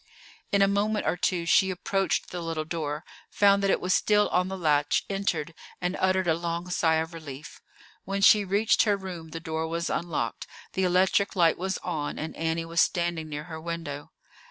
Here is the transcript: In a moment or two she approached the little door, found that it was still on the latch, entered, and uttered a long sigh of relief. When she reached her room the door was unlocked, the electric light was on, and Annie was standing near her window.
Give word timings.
In 0.51 0.63
a 0.63 0.67
moment 0.67 1.05
or 1.05 1.15
two 1.15 1.45
she 1.45 1.69
approached 1.69 2.31
the 2.31 2.41
little 2.41 2.65
door, 2.65 3.05
found 3.29 3.61
that 3.61 3.69
it 3.69 3.79
was 3.79 3.93
still 3.93 4.29
on 4.29 4.47
the 4.47 4.57
latch, 4.57 5.05
entered, 5.11 5.53
and 5.79 5.95
uttered 5.99 6.27
a 6.27 6.33
long 6.33 6.71
sigh 6.71 6.95
of 6.95 7.13
relief. 7.13 7.61
When 8.03 8.23
she 8.23 8.43
reached 8.43 8.81
her 8.81 8.97
room 8.97 9.29
the 9.29 9.39
door 9.39 9.67
was 9.67 9.91
unlocked, 9.91 10.47
the 10.73 10.85
electric 10.85 11.35
light 11.35 11.55
was 11.59 11.77
on, 11.83 12.17
and 12.17 12.35
Annie 12.35 12.65
was 12.65 12.81
standing 12.81 13.29
near 13.29 13.43
her 13.43 13.61
window. 13.61 14.09